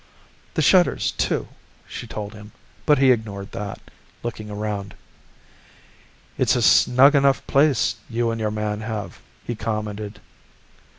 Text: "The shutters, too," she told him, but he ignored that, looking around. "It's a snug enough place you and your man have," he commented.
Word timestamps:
"The 0.55 0.63
shutters, 0.63 1.11
too," 1.11 1.47
she 1.87 2.07
told 2.07 2.33
him, 2.33 2.53
but 2.87 2.97
he 2.97 3.11
ignored 3.11 3.51
that, 3.51 3.79
looking 4.23 4.49
around. 4.49 4.95
"It's 6.39 6.55
a 6.55 6.61
snug 6.63 7.13
enough 7.13 7.45
place 7.45 7.97
you 8.09 8.31
and 8.31 8.41
your 8.41 8.49
man 8.49 8.81
have," 8.81 9.19
he 9.45 9.53
commented. 9.53 10.19